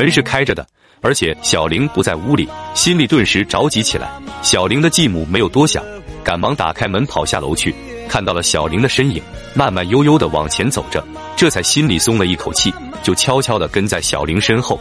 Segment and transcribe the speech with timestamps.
[0.00, 0.66] 门是开着的，
[1.02, 4.10] 而且小玲不在屋里，心里顿时着急起来。
[4.40, 5.84] 小玲的继母没有多想，
[6.24, 7.74] 赶忙打开门跑下楼去，
[8.08, 11.04] 看到了小玲的身影，慢慢悠悠的往前走着，
[11.36, 14.80] 这才心里松了一口气，就悄悄的跟在小玲身后，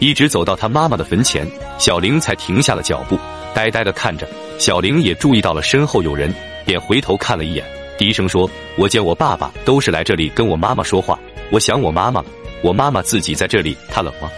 [0.00, 3.18] 一直走到她妈妈的坟前，小玲才停下了脚步，
[3.54, 4.28] 呆呆的看着。
[4.58, 6.30] 小玲也注意到了身后有人，
[6.66, 7.64] 便回头看了一眼，
[7.96, 11.18] 低声说：“我见我爸爸都是来这里跟我妈妈说话，
[11.50, 12.26] 我想我妈妈了。
[12.60, 14.28] 我妈妈自己在这里，她冷吗？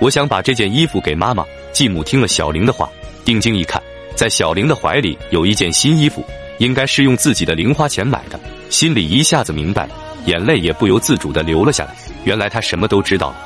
[0.00, 2.88] 我想把这件衣服给妈妈。”继母听了小玲的话，
[3.24, 3.82] 定睛一看，
[4.14, 6.24] 在小玲的怀里有一件新衣服，
[6.58, 8.38] 应该是用自己的零花钱买的，
[8.70, 9.90] 心里一下子明白了，
[10.26, 11.96] 眼泪也不由自主的流了下来。
[12.22, 13.36] 原来他什么都知道了。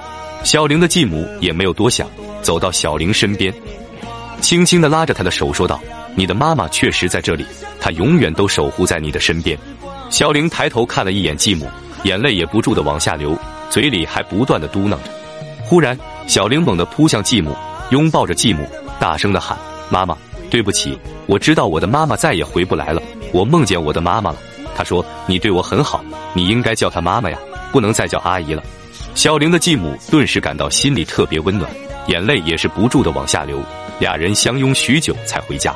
[0.44, 2.06] 小玲的继母也没有多想，
[2.42, 3.50] 走到小玲身边，
[4.42, 5.80] 轻轻的拉着她的手说道。
[6.14, 7.46] 你的妈妈确实在这里，
[7.80, 9.56] 她永远都守护在你的身边。
[10.10, 11.66] 小玲抬头看了一眼继母，
[12.02, 13.34] 眼泪也不住的往下流，
[13.70, 14.98] 嘴里还不断的嘟囔着。
[15.64, 15.96] 忽然，
[16.28, 17.56] 小玲猛地扑向继母，
[17.88, 18.68] 拥抱着继母，
[19.00, 20.14] 大声的喊：“妈妈，
[20.50, 23.02] 对不起，我知道我的妈妈再也回不来了。
[23.32, 24.36] 我梦见我的妈妈了，
[24.76, 27.38] 她说你对我很好，你应该叫她妈妈呀，
[27.72, 28.62] 不能再叫阿姨了。”
[29.16, 31.70] 小玲的继母顿时感到心里特别温暖，
[32.08, 33.58] 眼泪也是不住的往下流。
[33.98, 35.74] 俩人相拥许久才回家。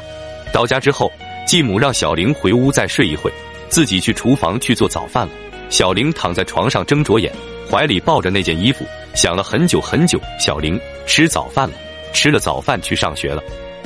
[0.52, 1.10] 到家之后，
[1.46, 3.32] 继母让小玲回屋再睡一会，
[3.70, 5.32] 自己去厨房去做早饭了。
[5.70, 7.32] 小玲躺在床上睁着眼，
[7.70, 10.20] 怀里抱着那件衣服，想了很久很久。
[10.38, 11.74] 小玲吃早饭了，
[12.12, 13.42] 吃了早饭去上学了。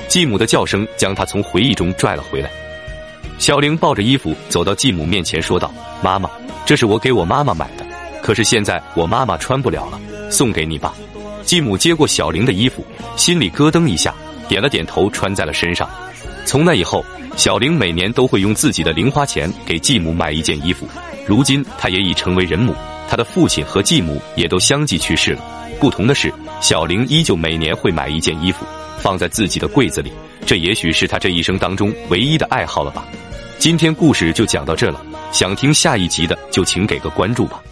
[0.08, 2.50] 继母的叫声将她从回忆中拽了回来。
[3.38, 6.30] 小玲抱着衣服走到继母面前，说道：“妈妈，
[6.64, 7.84] 这是我给我妈妈买的，
[8.22, 10.94] 可是现在我妈妈穿不了了，送给你吧。”
[11.44, 14.14] 继母接过小玲的衣服，心里咯噔一下，
[14.48, 15.88] 点了点头，穿在了身上。
[16.44, 17.04] 从那以后，
[17.36, 20.88] 小玲每年都会用自己的零花钱给继母买一件衣服。
[21.26, 22.74] 如今，她也已成为人母，
[23.08, 25.42] 他的父亲和继母也都相继去世了。
[25.80, 28.64] 不同的是，小玲依旧每年会买一件衣服，
[28.98, 30.12] 放在自己的柜子里。
[30.44, 33.06] 这也许是他这一生当中唯一的爱好了吧。
[33.58, 37.62] 今天故事就讲到这了，想听下一集的就请给个关注吧。